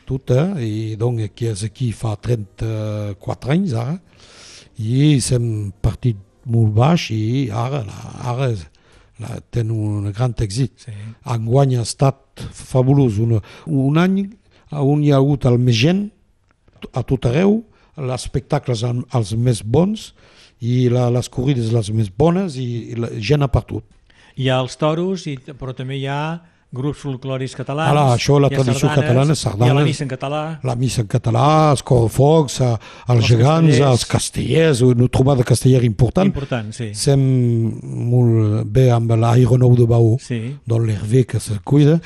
[0.06, 3.98] tota, i doncs que és aquí fa 34 anys ara,
[4.78, 7.82] i s'hem partit molt baix i ara,
[8.22, 8.52] ara
[9.22, 10.72] la, ten un gran èxit.
[10.86, 10.92] Sí.
[11.32, 12.18] Enguany ha estat
[12.52, 13.18] fabulós.
[13.22, 14.18] Un, un any
[14.72, 16.06] on hi ha hagut el més gent
[16.92, 17.62] a tot arreu,
[17.96, 20.10] els espectacles el- els més bons
[20.60, 23.84] i la, les corrides les més bones i, i la gent a partout.
[24.36, 26.20] Hi ha els toros, i, però també hi ha
[26.72, 27.90] grups folclòrics catalans.
[27.90, 29.84] Ara, això, la tradició sardanes, catalana, ha la sardanes.
[29.86, 30.40] missa en català.
[30.64, 32.76] La missa en català, els correfocs, eh,
[33.08, 33.90] els, gegants, castellers.
[33.90, 36.26] els castellers, una trobada castellera important.
[36.26, 36.90] Important, sí.
[36.94, 37.20] Sem
[38.10, 40.56] molt bé amb l'aeronou de Baó, Sí.
[40.66, 42.00] doncs l'Hervé que se cuida.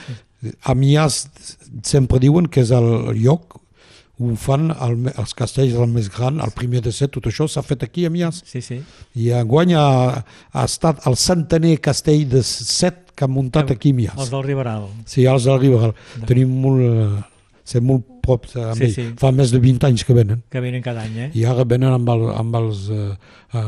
[0.64, 1.28] A Mias
[1.82, 3.58] sempre diuen que és el lloc
[4.20, 7.62] on fan el, els castells el més gran, el primer de set, tot això s'ha
[7.64, 8.42] fet aquí a Mias.
[8.46, 8.80] Sí, sí.
[9.16, 9.86] I enguany ha,
[10.52, 14.18] ha estat el centener castell de set que han muntat aquí a Mias.
[14.18, 14.86] Els del Riberal.
[15.08, 15.94] Sí, els del Riberal.
[16.28, 16.86] Tenim molt...
[16.86, 17.26] eh,
[17.70, 19.02] Ser molt props a Sí, sí.
[19.20, 20.40] Fa més de 20 anys que venen.
[20.50, 21.30] que venen cada any, eh?
[21.38, 23.12] I ara venen amb, el, amb els, eh,
[23.54, 23.60] eh,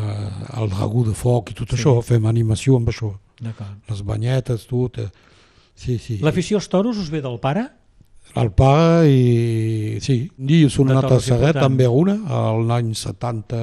[0.58, 1.76] el dragó de foc i tot Sí.
[1.76, 1.92] això.
[2.02, 3.12] Fem animació amb això.
[3.88, 4.98] Les banyetes, tot.
[4.98, 5.06] eh.
[5.76, 6.18] Sí, sí.
[6.18, 7.68] L'afició als toros us ve del pare?
[8.38, 9.98] El pare i...
[10.00, 11.66] Sí, dia s'ha De anat a toros Serret important.
[11.68, 13.60] amb Verona, a l'any 70,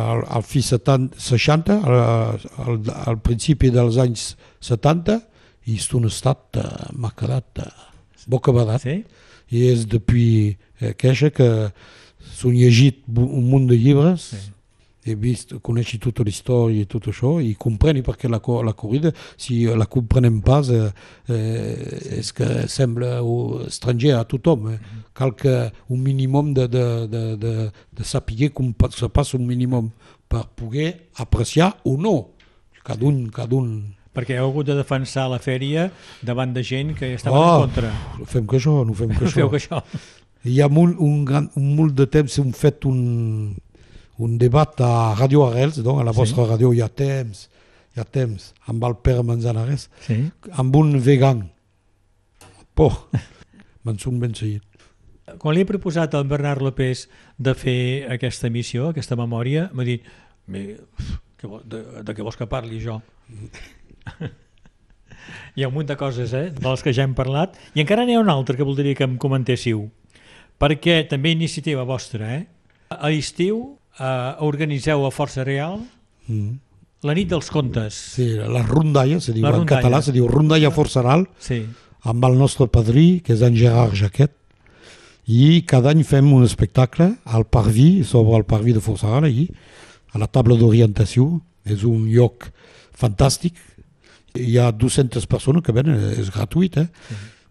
[0.00, 2.80] al, al fi 70, 60, al, al,
[3.12, 4.30] al principi dels anys
[4.64, 5.20] 70,
[5.66, 6.64] i és un estat eh,
[6.96, 7.70] eh,
[8.32, 8.86] bocabadat.
[8.86, 9.02] Sí?
[9.52, 11.50] I és depuis eh, queixa que
[12.36, 14.44] s'han llegit un munt de llibres, Sí.
[15.06, 19.12] He vist, coneixi tota la història i tot això, i compreni perquè la, la corrida,
[19.38, 20.90] si la comprenem pas, eh,
[22.18, 23.20] és que sembla
[23.66, 24.70] estranger a tothom.
[24.74, 24.78] Eh?
[25.16, 25.54] Cal que
[25.88, 29.90] un mínim de, de, de, de, de saber com se passa un mínim
[30.28, 32.16] per poder apreciar o no.
[32.84, 35.90] Cada un, cada un Perquè heu hagut de defensar la fèria
[36.24, 37.90] davant de gent que estava Oh, en contra.
[38.18, 39.34] no fem que això, no fem que No això.
[39.42, 39.82] feu que això.
[40.46, 43.56] Hi ha molt, un, gran, un munt de temps hem fet un,
[44.18, 46.18] un debat a Radio Arrels, donc a la Sí.
[46.18, 47.50] vostra ràdio hi ha temps,
[47.94, 50.30] hi ha temps, amb el Pere Manzanares, Sí.
[50.52, 51.50] amb un vegan.
[52.74, 53.08] Por,
[53.84, 54.62] me'n surt ben seguit.
[55.38, 60.02] Quan li he proposat al Bernard López de fer aquesta emissió, aquesta memòria, m'ha dit
[60.46, 60.78] "Bé,
[61.36, 63.02] que vo- de, de què vols que parli jo?
[65.56, 68.04] hi ha un munt de coses eh, de les que ja hem parlat i encara
[68.06, 69.88] n'hi ha una altra que voldria que em comentéssiu
[70.60, 72.46] perquè també iniciativa vostra eh?
[72.90, 75.80] a l'estiu eh, organitzeu a Força Real
[76.28, 76.56] Mm.
[77.06, 79.80] la nit dels contes Sí, la rondalla, se diu La en rondalla.
[79.80, 81.60] català, se diu rondalla forçaral, sí.
[82.02, 84.32] amb el nostre padrí, que és en Gerard Jaquet,
[85.28, 89.48] i cada any fem un espectacle al Parví, sobre el Parví de Forçaral, allí,
[90.12, 91.40] a la taula d'orientació.
[91.64, 92.50] És un lloc
[92.96, 93.54] fantàstic.
[94.38, 96.86] Hi ha 200 persones que venen, és gratuït, eh?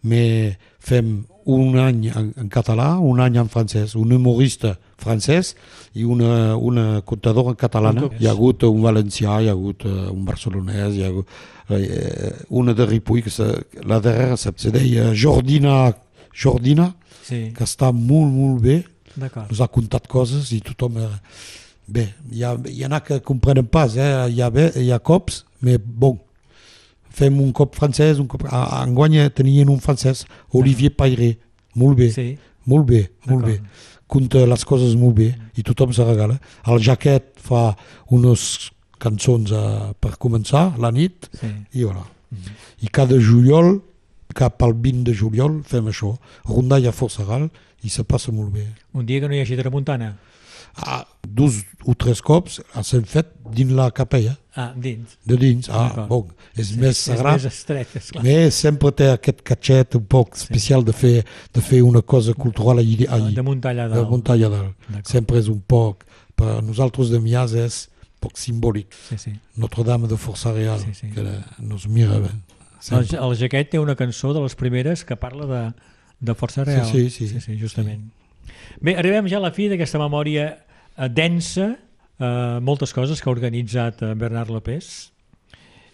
[0.05, 5.53] Mais fem un any en, en català, un any en francès, un humorista francès
[5.93, 8.09] i una, una contadora catalana.
[8.19, 11.29] Hi ha hagut un valencià, hi ha hagut eh, un barcelonès, hi ha hagut
[11.69, 13.49] eh, una de Ripoll, que se,
[13.85, 15.93] la darrera se, se deia Jordina,
[16.33, 16.89] Jordina,
[17.21, 17.47] sí.
[17.55, 18.81] que està molt, molt bé,
[19.21, 20.99] ens ha contat coses i tothom...
[21.01, 21.13] Eh,
[21.85, 24.09] bé, hi ha, hi ha que comprenen pas, eh?
[24.33, 26.17] hi, ha bé, hi ha cops, però bon,
[27.15, 28.45] fem un cop francès, un cop...
[28.49, 31.35] A, a Enguany tenien un francès, Olivier Pairé,
[31.79, 32.29] molt bé, sí.
[32.71, 33.59] molt bé, molt bé.
[34.11, 36.37] Conta les coses molt bé i tothom se regala.
[36.69, 37.71] El Jaquet fa
[38.13, 38.69] unes
[39.01, 41.49] cançons eh, per començar la nit sí.
[41.79, 42.05] i voilà.
[42.83, 43.79] I cada juliol,
[44.35, 46.13] cap al 20 de juliol, fem això.
[46.49, 47.47] Rondalla a Forçaral
[47.85, 48.67] i se passa molt bé.
[48.93, 50.15] un dia que no hi hagi tramuntana
[50.75, 55.69] Ah, dos o tres cops s'han fet dins la capella, ah, dins de dins.
[55.69, 57.37] Ah, bon, és més sagrat.
[57.37, 58.23] és més estret, esclar.
[58.23, 62.79] Més sempre té aquest catxet un poc especial de fer, de fer una cosa cultural
[62.83, 64.75] de muntar allà de dalt muntar allà dalt.
[65.07, 67.85] Sempre és un poc, per nosaltres de Mias és
[68.19, 68.93] poc simbòlic.
[69.09, 69.31] sí, sí.
[69.57, 71.07] Notre-Dame de Força Real, Sí, sí.
[71.13, 71.23] que
[71.59, 72.29] nos mira bé.
[72.91, 75.61] El, el Jaquet té una cançó de les primeres que parla de,
[76.19, 76.85] de Força Real.
[76.85, 77.27] sí, sí.
[77.27, 78.11] sí, sí justament.
[78.81, 80.47] Bé, arribem ja a la fi d'aquesta memòria
[80.97, 81.75] eh, densa,
[82.19, 85.11] eh, moltes coses que ha organitzat eh, Bernard López.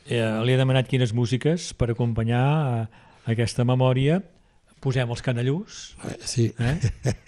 [0.10, 2.46] Eh, li he demanat quines músiques per acompanyar
[2.82, 2.86] eh,
[3.32, 4.22] aquesta memòria.
[4.82, 6.80] Posem els canallús, Eh, Sí, eh?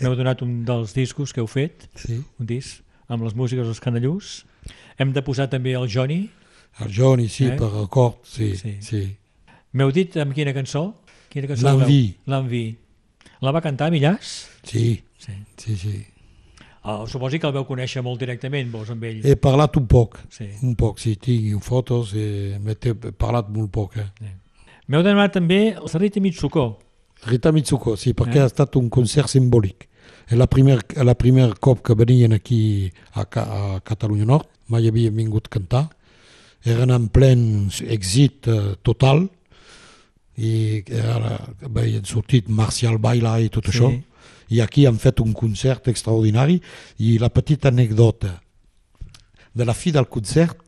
[0.02, 2.18] m'heu donat un dels discos que heu fet, sí.
[2.40, 4.46] un disc amb les músiques dels canallús.
[4.98, 6.32] Hem de posar també el Johnny.
[6.82, 7.56] El Johnny, sí, Eh?
[7.58, 8.78] per record, sí, Sí.
[8.82, 9.04] sí.
[9.74, 10.96] M'heu dit amb quina cançó?
[11.30, 12.16] Quina cançó L'Envie.
[12.26, 12.42] voleu?
[12.42, 12.78] L'Envie.
[13.42, 14.48] La va cantar Millàs?
[14.64, 15.34] Sí, Sí.
[15.58, 16.06] sí, sí.
[16.86, 19.22] Oh, suposi que el veu conèixer molt directament, vos, amb ell.
[19.26, 20.50] He parlat un poc, Sí.
[20.64, 22.76] un poc, sí, tinc fotos, eh, m'he
[23.18, 23.96] parlat molt poc.
[23.98, 24.10] Eh.
[24.88, 26.80] M'heu demanat també el Rita Mitsuko.
[27.26, 28.42] Rita Mitsuko, sí, perquè Eh?
[28.42, 29.88] ha estat un concert simbòlic.
[30.30, 34.86] És la primer, la primer cop que venien aquí a, Ca- a Catalunya Nord, mai
[34.88, 35.90] havien vingut a cantar.
[36.66, 39.30] Eren en plen èxit eh, total
[40.38, 43.72] i ara havien sortit Marcial Baila i tot Sí.
[43.72, 44.04] això.
[44.54, 46.60] I aquí han fet un concert extraordinari
[47.00, 48.36] i la petita anècdota
[49.54, 50.60] de la fi del concert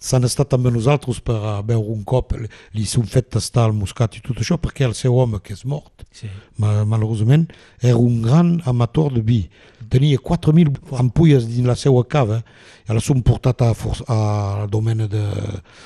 [0.00, 2.32] s'han estat amb nosaltres per a veure un cop,
[2.72, 5.64] li s'han fet tastar el muscat i tot això perquè el seu home que és
[5.68, 6.26] mort Sí.
[6.58, 7.44] Ma- malheureusament,
[7.80, 9.44] era un gran amateur de vi.
[9.88, 12.40] Tenia 4.000 ampolles dins la seva cava
[12.88, 15.22] i les han portat a For al domen de,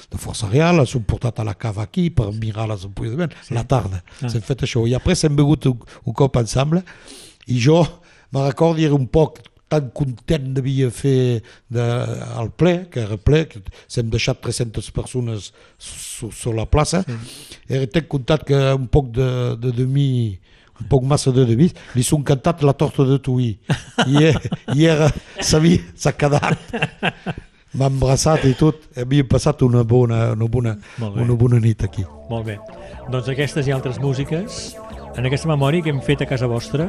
[0.09, 3.19] de Força Real, les han portat a la cava aquí per mirar les ampolles de
[3.21, 3.35] vent.
[3.51, 4.31] La tarda Ah.
[4.33, 4.87] s'han fet això.
[4.89, 5.77] I després hem begut un,
[6.07, 6.81] un cop ensemble
[7.47, 7.83] i jo
[8.35, 9.43] me recordo era un poc
[9.75, 11.85] tan content devia fer de,
[12.37, 17.61] al ple, que era ple, que s'hem deixat 300 persones sobre la plaça, sí.
[17.69, 19.29] era tan content que un poc de,
[19.61, 20.09] de demi,
[20.81, 23.55] un poc massa de demi, li són cantat la torta de tuí.
[24.07, 24.31] I,
[24.77, 26.79] i era, s'havia, s'ha quedat.
[27.75, 28.85] M'ha embrassat i tot.
[29.03, 30.77] Havíem passat una bona, una bona,
[31.11, 32.05] una bona nit aquí.
[32.31, 32.61] Molt bé.
[33.11, 34.77] Doncs aquestes i altres músiques,
[35.17, 36.89] en aquesta memòria que hem fet a casa vostra,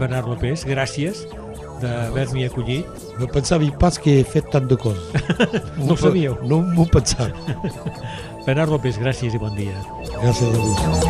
[0.00, 1.26] Bernard López, gràcies
[1.82, 2.86] d'haver-m'hi acollit.
[3.20, 5.04] No pensava pas que he fet tant de coses.
[5.86, 6.36] No ho sabíeu?
[6.48, 7.32] No m'ho pensava.
[8.46, 9.76] Bernard López, gràcies i bon dia.
[10.22, 11.06] Gràcies a vosaltres.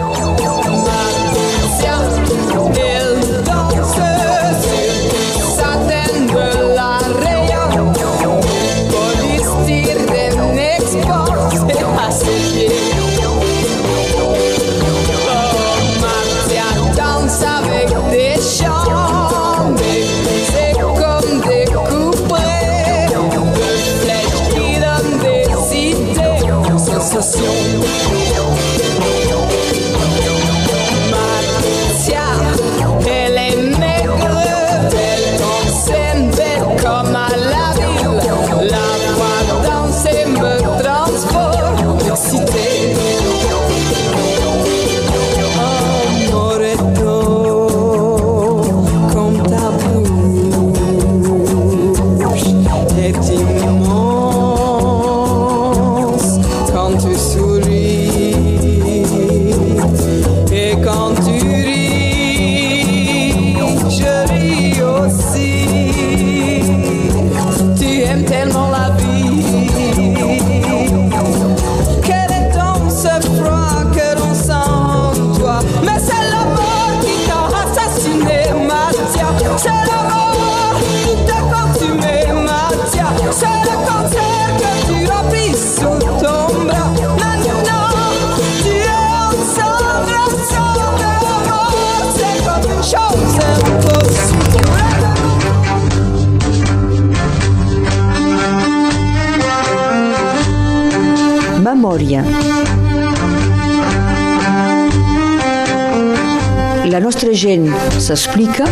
[108.06, 108.64] S'explica.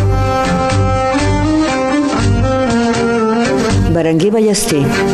[3.91, 5.04] Berenguer Ballester.